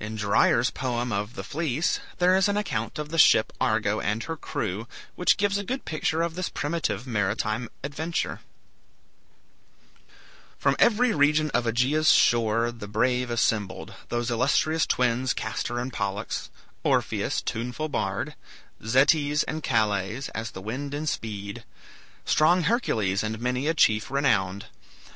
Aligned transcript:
In 0.00 0.16
Dyer's 0.16 0.70
poem 0.72 1.12
of 1.12 1.36
"The 1.36 1.44
Fleece" 1.44 2.00
there 2.18 2.34
is 2.34 2.48
an 2.48 2.56
account 2.56 2.98
of 2.98 3.10
the 3.10 3.18
ship 3.18 3.52
"Argo" 3.60 4.00
and 4.00 4.20
her 4.24 4.36
crew, 4.36 4.88
which 5.14 5.36
gives 5.36 5.58
a 5.58 5.62
good 5.62 5.84
picture 5.84 6.22
of 6.22 6.34
this 6.34 6.48
primitive 6.48 7.06
maritime 7.06 7.68
adventure: 7.84 8.40
"From 10.58 10.74
every 10.80 11.14
region 11.14 11.52
of 11.52 11.68
Aegea's 11.68 12.10
shore 12.10 12.72
The 12.72 12.88
brave 12.88 13.30
assembled; 13.30 13.94
those 14.08 14.28
illustrious 14.28 14.86
twins 14.88 15.32
Castor 15.32 15.78
and 15.78 15.92
Pollux; 15.92 16.50
Orpheus, 16.82 17.40
tuneful 17.40 17.88
bard; 17.88 18.34
Zetes 18.84 19.44
and 19.46 19.62
Calais, 19.62 20.22
as 20.34 20.50
the 20.50 20.60
wind 20.60 20.94
in 20.94 21.06
speed; 21.06 21.62
Strong 22.24 22.64
Hercules 22.64 23.22
and 23.22 23.38
many 23.38 23.68
a 23.68 23.74
chief 23.74 24.10
renowned. 24.10 24.66